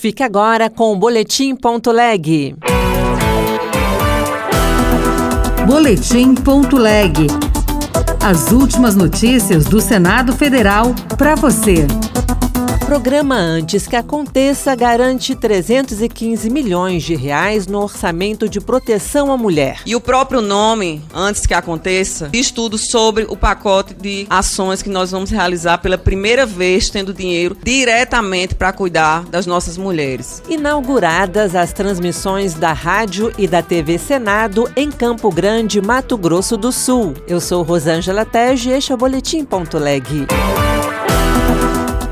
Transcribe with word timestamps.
Fique 0.00 0.22
agora 0.22 0.70
com 0.70 0.94
o 0.94 0.96
Boletim.leg. 0.96 2.56
Boletim.leg. 5.66 7.26
As 8.24 8.50
últimas 8.50 8.96
notícias 8.96 9.66
do 9.66 9.78
Senado 9.78 10.32
Federal 10.32 10.94
para 11.18 11.34
você 11.34 11.86
programa 12.90 13.36
Antes 13.36 13.86
que 13.86 13.94
Aconteça 13.94 14.74
garante 14.74 15.36
315 15.36 16.50
milhões 16.50 17.04
de 17.04 17.14
reais 17.14 17.68
no 17.68 17.80
orçamento 17.82 18.48
de 18.48 18.60
proteção 18.60 19.30
à 19.30 19.36
mulher. 19.36 19.80
E 19.86 19.94
o 19.94 20.00
próprio 20.00 20.40
nome, 20.40 21.00
Antes 21.14 21.46
que 21.46 21.54
Aconteça, 21.54 22.28
diz 22.32 22.50
tudo 22.50 22.76
sobre 22.76 23.26
o 23.28 23.36
pacote 23.36 23.94
de 23.94 24.26
ações 24.28 24.82
que 24.82 24.88
nós 24.88 25.12
vamos 25.12 25.30
realizar 25.30 25.78
pela 25.78 25.96
primeira 25.96 26.44
vez, 26.44 26.90
tendo 26.90 27.14
dinheiro 27.14 27.56
diretamente 27.62 28.56
para 28.56 28.72
cuidar 28.72 29.22
das 29.26 29.46
nossas 29.46 29.78
mulheres. 29.78 30.42
Inauguradas 30.48 31.54
as 31.54 31.72
transmissões 31.72 32.54
da 32.54 32.72
Rádio 32.72 33.32
e 33.38 33.46
da 33.46 33.62
TV 33.62 33.98
Senado 33.98 34.68
em 34.74 34.90
Campo 34.90 35.30
Grande, 35.30 35.80
Mato 35.80 36.18
Grosso 36.18 36.56
do 36.56 36.72
Sul. 36.72 37.14
Eu 37.28 37.40
sou 37.40 37.62
Rosângela 37.62 38.24
Tege 38.24 38.70
e 38.70 38.72
este 38.72 38.90
é 38.90 38.94
o 38.96 38.98
Boletim.leg. 38.98 40.26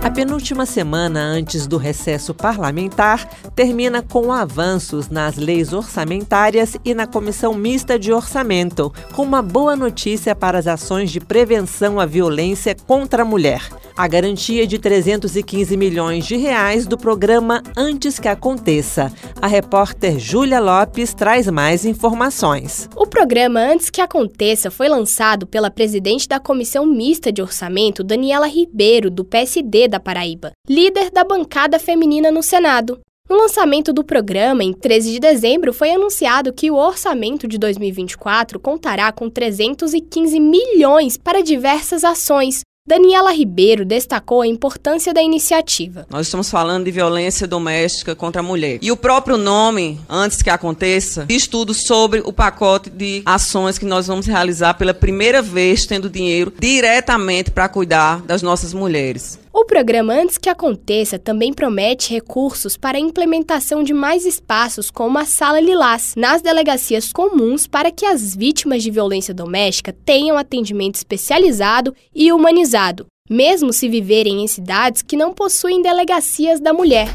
A 0.00 0.10
penúltima 0.10 0.64
semana 0.64 1.20
antes 1.20 1.66
do 1.66 1.76
recesso 1.76 2.32
parlamentar 2.32 3.28
termina 3.56 4.00
com 4.00 4.32
avanços 4.32 5.08
nas 5.08 5.36
leis 5.36 5.72
orçamentárias 5.72 6.76
e 6.84 6.94
na 6.94 7.04
Comissão 7.06 7.52
Mista 7.52 7.98
de 7.98 8.12
Orçamento, 8.12 8.92
com 9.12 9.22
uma 9.22 9.42
boa 9.42 9.74
notícia 9.74 10.36
para 10.36 10.56
as 10.56 10.68
ações 10.68 11.10
de 11.10 11.18
prevenção 11.20 11.98
à 11.98 12.06
violência 12.06 12.76
contra 12.86 13.22
a 13.22 13.26
mulher 13.26 13.60
a 13.98 14.06
garantia 14.06 14.64
de 14.64 14.78
315 14.78 15.76
milhões 15.76 16.24
de 16.24 16.36
reais 16.36 16.86
do 16.86 16.96
programa 16.96 17.64
Antes 17.76 18.20
que 18.20 18.28
Aconteça. 18.28 19.12
A 19.42 19.48
repórter 19.48 20.20
Júlia 20.20 20.60
Lopes 20.60 21.12
traz 21.12 21.48
mais 21.48 21.84
informações. 21.84 22.88
O 22.94 23.08
programa 23.08 23.58
Antes 23.58 23.90
que 23.90 24.00
Aconteça 24.00 24.70
foi 24.70 24.88
lançado 24.88 25.48
pela 25.48 25.68
presidente 25.68 26.28
da 26.28 26.38
Comissão 26.38 26.86
Mista 26.86 27.32
de 27.32 27.42
Orçamento, 27.42 28.04
Daniela 28.04 28.46
Ribeiro, 28.46 29.10
do 29.10 29.24
PSD 29.24 29.87
da 29.88 30.00
Paraíba, 30.00 30.52
líder 30.68 31.10
da 31.10 31.24
bancada 31.24 31.78
feminina 31.78 32.30
no 32.30 32.42
Senado. 32.42 33.00
No 33.28 33.36
lançamento 33.36 33.92
do 33.92 34.02
programa, 34.02 34.64
em 34.64 34.72
13 34.72 35.12
de 35.12 35.20
dezembro, 35.20 35.72
foi 35.72 35.90
anunciado 35.90 36.52
que 36.52 36.70
o 36.70 36.76
orçamento 36.76 37.46
de 37.46 37.58
2024 37.58 38.58
contará 38.58 39.12
com 39.12 39.28
315 39.28 40.40
milhões 40.40 41.18
para 41.18 41.42
diversas 41.42 42.04
ações, 42.04 42.62
Daniela 42.88 43.32
Ribeiro 43.32 43.84
destacou 43.84 44.40
a 44.40 44.46
importância 44.46 45.12
da 45.12 45.22
iniciativa. 45.22 46.06
Nós 46.08 46.26
estamos 46.26 46.50
falando 46.50 46.86
de 46.86 46.90
violência 46.90 47.46
doméstica 47.46 48.16
contra 48.16 48.40
a 48.40 48.42
mulher. 48.42 48.78
E 48.80 48.90
o 48.90 48.96
próprio 48.96 49.36
nome, 49.36 50.00
antes 50.08 50.40
que 50.40 50.48
aconteça, 50.48 51.26
diz 51.26 51.46
tudo 51.46 51.74
sobre 51.74 52.22
o 52.24 52.32
pacote 52.32 52.88
de 52.88 53.20
ações 53.26 53.76
que 53.76 53.84
nós 53.84 54.06
vamos 54.06 54.24
realizar 54.24 54.72
pela 54.72 54.94
primeira 54.94 55.42
vez, 55.42 55.84
tendo 55.84 56.08
dinheiro 56.08 56.50
diretamente 56.58 57.50
para 57.50 57.68
cuidar 57.68 58.22
das 58.22 58.40
nossas 58.40 58.72
mulheres. 58.72 59.38
O 59.68 59.76
programa 59.78 60.14
Antes 60.14 60.38
que 60.38 60.48
Aconteça 60.48 61.18
também 61.18 61.52
promete 61.52 62.14
recursos 62.14 62.74
para 62.74 62.96
a 62.96 63.00
implementação 63.00 63.82
de 63.82 63.92
mais 63.92 64.24
espaços 64.24 64.90
como 64.90 65.18
a 65.18 65.26
Sala 65.26 65.60
Lilás 65.60 66.14
nas 66.16 66.40
delegacias 66.40 67.12
comuns 67.12 67.66
para 67.66 67.90
que 67.90 68.06
as 68.06 68.34
vítimas 68.34 68.82
de 68.82 68.90
violência 68.90 69.34
doméstica 69.34 69.94
tenham 70.06 70.38
atendimento 70.38 70.94
especializado 70.94 71.94
e 72.14 72.32
humanizado, 72.32 73.04
mesmo 73.28 73.70
se 73.70 73.90
viverem 73.90 74.42
em 74.42 74.46
cidades 74.46 75.02
que 75.02 75.18
não 75.18 75.34
possuem 75.34 75.82
delegacias 75.82 76.60
da 76.60 76.72
mulher. 76.72 77.08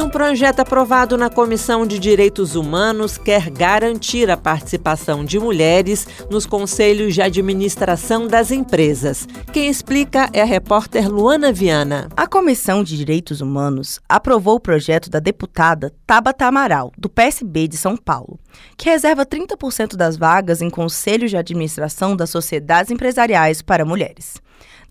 Um 0.00 0.08
projeto 0.08 0.60
aprovado 0.60 1.18
na 1.18 1.28
Comissão 1.28 1.86
de 1.86 1.98
Direitos 1.98 2.56
Humanos 2.56 3.18
quer 3.18 3.50
garantir 3.50 4.30
a 4.30 4.36
participação 4.36 5.22
de 5.26 5.38
mulheres 5.38 6.06
nos 6.30 6.46
conselhos 6.46 7.12
de 7.12 7.20
administração 7.20 8.26
das 8.26 8.50
empresas. 8.50 9.28
Quem 9.52 9.68
explica 9.68 10.30
é 10.32 10.40
a 10.40 10.46
repórter 10.46 11.06
Luana 11.06 11.52
Viana. 11.52 12.08
A 12.16 12.26
Comissão 12.26 12.82
de 12.82 12.96
Direitos 12.96 13.42
Humanos 13.42 14.00
aprovou 14.08 14.54
o 14.54 14.60
projeto 14.60 15.10
da 15.10 15.20
deputada 15.20 15.92
Tabata 16.06 16.46
Amaral, 16.46 16.92
do 16.96 17.10
PSB 17.10 17.68
de 17.68 17.76
São 17.76 17.94
Paulo, 17.94 18.40
que 18.78 18.88
reserva 18.88 19.26
30% 19.26 19.96
das 19.96 20.16
vagas 20.16 20.62
em 20.62 20.70
conselhos 20.70 21.30
de 21.30 21.36
administração 21.36 22.16
das 22.16 22.30
sociedades 22.30 22.90
empresariais 22.90 23.60
para 23.60 23.84
mulheres. 23.84 24.40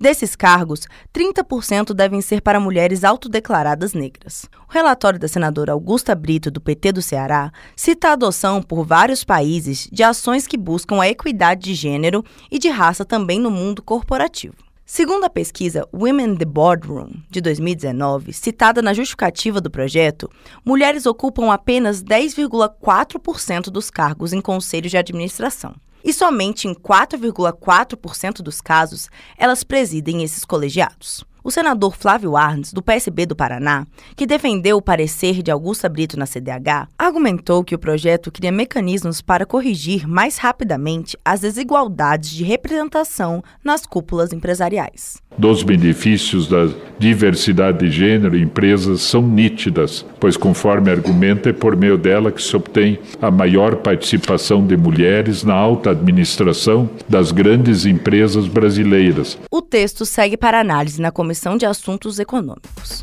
Desses 0.00 0.36
cargos, 0.36 0.86
30% 1.12 1.92
devem 1.92 2.20
ser 2.20 2.40
para 2.40 2.60
mulheres 2.60 3.02
autodeclaradas 3.02 3.94
negras. 3.94 4.48
O 4.68 4.72
relatório 4.72 5.18
da 5.18 5.26
senadora 5.26 5.72
Augusta 5.72 6.14
Brito, 6.14 6.52
do 6.52 6.60
PT 6.60 6.92
do 6.92 7.02
Ceará, 7.02 7.50
cita 7.74 8.10
a 8.10 8.12
adoção 8.12 8.62
por 8.62 8.84
vários 8.84 9.24
países 9.24 9.88
de 9.90 10.04
ações 10.04 10.46
que 10.46 10.56
buscam 10.56 11.00
a 11.00 11.08
equidade 11.08 11.62
de 11.62 11.74
gênero 11.74 12.24
e 12.48 12.60
de 12.60 12.68
raça 12.68 13.04
também 13.04 13.40
no 13.40 13.50
mundo 13.50 13.82
corporativo. 13.82 14.54
Segundo 14.86 15.24
a 15.24 15.30
pesquisa 15.30 15.86
Women 15.92 16.26
in 16.26 16.36
the 16.36 16.44
Boardroom, 16.44 17.10
de 17.28 17.40
2019, 17.40 18.32
citada 18.32 18.80
na 18.80 18.94
justificativa 18.94 19.60
do 19.60 19.70
projeto, 19.70 20.30
mulheres 20.64 21.06
ocupam 21.06 21.52
apenas 21.52 22.02
10,4% 22.02 23.64
dos 23.64 23.90
cargos 23.90 24.32
em 24.32 24.40
conselhos 24.40 24.92
de 24.92 24.96
administração 24.96 25.74
e 26.02 26.12
somente 26.12 26.68
em 26.68 26.74
4,4% 26.74 28.42
dos 28.42 28.60
casos 28.60 29.08
elas 29.36 29.64
presidem 29.64 30.22
esses 30.22 30.44
colegiados. 30.44 31.24
O 31.42 31.50
senador 31.50 31.96
Flávio 31.96 32.36
Arnes, 32.36 32.72
do 32.72 32.82
PSB 32.82 33.26
do 33.26 33.36
Paraná, 33.36 33.86
que 34.16 34.26
defendeu 34.26 34.76
o 34.76 34.82
parecer 34.82 35.42
de 35.42 35.50
Augusta 35.50 35.88
Brito 35.88 36.18
na 36.18 36.26
CDH, 36.26 36.88
argumentou 36.98 37.64
que 37.64 37.74
o 37.74 37.78
projeto 37.78 38.32
cria 38.32 38.50
mecanismos 38.50 39.20
para 39.20 39.46
corrigir 39.46 40.06
mais 40.06 40.38
rapidamente 40.38 41.16
as 41.24 41.40
desigualdades 41.40 42.30
de 42.30 42.44
representação 42.44 43.42
nas 43.62 43.86
cúpulas 43.86 44.32
empresariais 44.32 45.22
dos 45.38 45.62
benefícios 45.62 46.48
da 46.48 46.68
diversidade 46.98 47.78
de 47.78 47.90
gênero 47.90 48.36
em 48.36 48.42
empresas 48.42 49.02
são 49.02 49.22
nítidas, 49.22 50.04
pois, 50.18 50.36
conforme 50.36 50.90
argumenta, 50.90 51.50
é 51.50 51.52
por 51.52 51.76
meio 51.76 51.96
dela 51.96 52.32
que 52.32 52.42
se 52.42 52.56
obtém 52.56 52.98
a 53.22 53.30
maior 53.30 53.76
participação 53.76 54.66
de 54.66 54.76
mulheres 54.76 55.44
na 55.44 55.54
alta 55.54 55.90
administração 55.90 56.90
das 57.08 57.30
grandes 57.30 57.86
empresas 57.86 58.48
brasileiras. 58.48 59.38
O 59.50 59.62
texto 59.62 60.04
segue 60.04 60.36
para 60.36 60.58
análise 60.58 61.00
na 61.00 61.12
Comissão 61.28 61.58
de 61.58 61.66
Assuntos 61.66 62.18
Econômicos. 62.18 63.02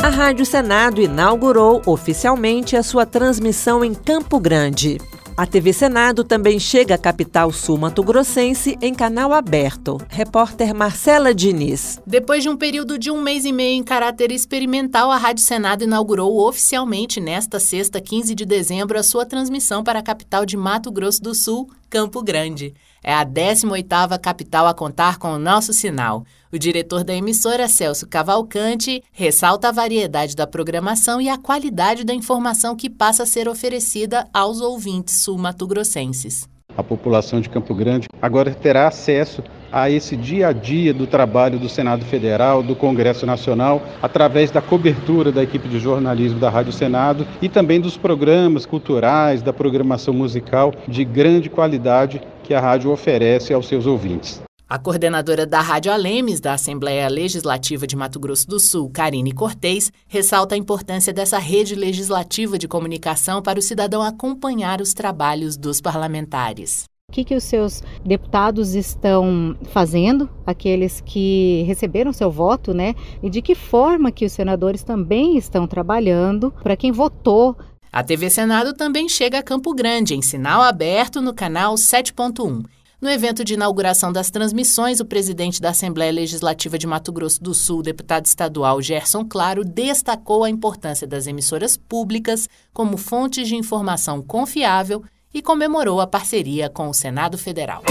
A 0.00 0.08
Rádio 0.08 0.46
Senado 0.46 1.02
inaugurou 1.02 1.82
oficialmente 1.86 2.76
a 2.76 2.84
sua 2.84 3.04
transmissão 3.04 3.84
em 3.84 3.94
Campo 3.94 4.38
Grande. 4.38 4.98
A 5.36 5.44
TV 5.44 5.72
Senado 5.72 6.22
também 6.22 6.60
chega 6.60 6.94
à 6.94 6.98
capital 6.98 7.50
sul-mato-grossense 7.50 8.78
em 8.80 8.94
canal 8.94 9.32
aberto. 9.32 9.98
Repórter 10.08 10.72
Marcela 10.72 11.34
Diniz. 11.34 12.00
Depois 12.06 12.44
de 12.44 12.48
um 12.48 12.56
período 12.56 12.96
de 12.96 13.10
um 13.10 13.20
mês 13.20 13.44
e 13.44 13.52
meio 13.52 13.80
em 13.80 13.82
caráter 13.82 14.30
experimental, 14.30 15.10
a 15.10 15.16
Rádio 15.16 15.42
Senado 15.42 15.82
inaugurou 15.82 16.38
oficialmente 16.46 17.20
nesta 17.20 17.58
sexta, 17.58 18.00
15 18.00 18.36
de 18.36 18.44
dezembro, 18.44 18.96
a 18.96 19.02
sua 19.02 19.26
transmissão 19.26 19.82
para 19.82 19.98
a 19.98 20.02
capital 20.02 20.46
de 20.46 20.56
Mato 20.56 20.92
Grosso 20.92 21.20
do 21.20 21.34
Sul, 21.34 21.68
Campo 21.90 22.22
Grande. 22.22 22.74
É 23.02 23.14
a 23.14 23.24
18ª 23.24 24.18
capital 24.20 24.66
a 24.66 24.74
contar 24.74 25.18
com 25.18 25.28
o 25.28 25.38
nosso 25.38 25.72
sinal. 25.72 26.24
O 26.52 26.58
diretor 26.58 27.04
da 27.04 27.14
emissora, 27.14 27.68
Celso 27.68 28.06
Cavalcante, 28.06 29.02
ressalta 29.12 29.68
a 29.68 29.72
variedade 29.72 30.34
da 30.34 30.46
programação 30.46 31.20
e 31.20 31.28
a 31.28 31.38
qualidade 31.38 32.04
da 32.04 32.14
informação 32.14 32.76
que 32.76 32.90
passa 32.90 33.22
a 33.22 33.26
ser 33.26 33.48
oferecida 33.48 34.26
aos 34.32 34.60
ouvintes 34.60 35.22
sul-matogrossenses. 35.22 36.48
A 36.76 36.82
população 36.82 37.40
de 37.40 37.48
Campo 37.48 37.74
Grande 37.74 38.08
agora 38.20 38.54
terá 38.54 38.86
acesso 38.86 39.42
a 39.72 39.90
esse 39.90 40.16
dia 40.16 40.48
a 40.48 40.52
dia 40.52 40.92
do 40.92 41.06
trabalho 41.06 41.58
do 41.58 41.68
Senado 41.68 42.04
Federal, 42.04 42.62
do 42.62 42.74
Congresso 42.74 43.26
Nacional, 43.26 43.82
através 44.02 44.50
da 44.50 44.60
cobertura 44.60 45.30
da 45.30 45.42
equipe 45.42 45.68
de 45.68 45.78
jornalismo 45.78 46.38
da 46.38 46.50
Rádio 46.50 46.72
Senado 46.72 47.26
e 47.40 47.48
também 47.48 47.80
dos 47.80 47.96
programas 47.96 48.66
culturais, 48.66 49.42
da 49.42 49.52
programação 49.52 50.14
musical 50.14 50.72
de 50.86 51.04
grande 51.04 51.50
qualidade 51.50 52.20
que 52.42 52.54
a 52.54 52.60
rádio 52.60 52.90
oferece 52.90 53.52
aos 53.52 53.68
seus 53.68 53.86
ouvintes. 53.86 54.40
A 54.68 54.78
coordenadora 54.78 55.46
da 55.46 55.62
Rádio 55.62 55.90
Alemes 55.90 56.40
da 56.40 56.52
Assembleia 56.52 57.08
Legislativa 57.08 57.86
de 57.86 57.96
Mato 57.96 58.20
Grosso 58.20 58.46
do 58.46 58.60
Sul, 58.60 58.90
Karine 58.90 59.32
Cortez, 59.32 59.90
ressalta 60.06 60.54
a 60.54 60.58
importância 60.58 61.10
dessa 61.10 61.38
rede 61.38 61.74
legislativa 61.74 62.58
de 62.58 62.68
comunicação 62.68 63.40
para 63.40 63.58
o 63.58 63.62
cidadão 63.62 64.02
acompanhar 64.02 64.82
os 64.82 64.92
trabalhos 64.92 65.56
dos 65.56 65.80
parlamentares. 65.80 66.84
O 67.10 67.10
que, 67.10 67.24
que 67.24 67.34
os 67.34 67.44
seus 67.44 67.82
deputados 68.04 68.74
estão 68.74 69.56
fazendo, 69.70 70.28
aqueles 70.44 71.00
que 71.00 71.64
receberam 71.66 72.12
seu 72.12 72.30
voto, 72.30 72.74
né? 72.74 72.94
E 73.22 73.30
de 73.30 73.40
que 73.40 73.54
forma 73.54 74.12
que 74.12 74.26
os 74.26 74.32
senadores 74.32 74.82
também 74.82 75.38
estão 75.38 75.66
trabalhando 75.66 76.52
para 76.62 76.76
quem 76.76 76.92
votou. 76.92 77.56
A 77.90 78.04
TV 78.04 78.28
Senado 78.28 78.74
também 78.74 79.08
chega 79.08 79.38
a 79.38 79.42
Campo 79.42 79.74
Grande, 79.74 80.14
em 80.14 80.20
sinal 80.20 80.60
aberto 80.60 81.22
no 81.22 81.32
canal 81.32 81.76
7.1 81.76 82.62
No 83.00 83.08
evento 83.08 83.42
de 83.42 83.54
inauguração 83.54 84.12
das 84.12 84.30
transmissões, 84.30 85.00
o 85.00 85.06
presidente 85.06 85.62
da 85.62 85.70
Assembleia 85.70 86.12
Legislativa 86.12 86.76
de 86.76 86.86
Mato 86.86 87.10
Grosso 87.10 87.42
do 87.42 87.54
Sul, 87.54 87.82
deputado 87.82 88.26
estadual 88.26 88.82
Gerson 88.82 89.24
Claro, 89.24 89.64
destacou 89.64 90.44
a 90.44 90.50
importância 90.50 91.06
das 91.06 91.26
emissoras 91.26 91.74
públicas 91.74 92.50
como 92.70 92.98
fontes 92.98 93.48
de 93.48 93.56
informação 93.56 94.20
confiável 94.20 95.02
e 95.32 95.42
comemorou 95.42 96.00
a 96.00 96.06
parceria 96.06 96.68
com 96.68 96.88
o 96.88 96.94
Senado 96.94 97.36
Federal. 97.36 97.82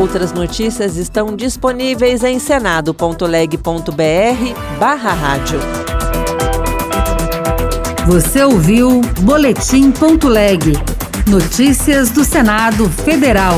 Outras 0.00 0.32
notícias 0.32 0.96
estão 0.96 1.34
disponíveis 1.34 2.22
em 2.22 2.38
senado.leg.br/barra 2.38 5.12
rádio. 5.12 5.58
Você 8.06 8.42
ouviu 8.42 9.00
Boletim.leg 9.20 10.72
Notícias 11.26 12.10
do 12.10 12.24
Senado 12.24 12.88
Federal. 12.88 13.56